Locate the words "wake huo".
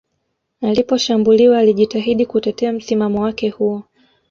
3.21-3.83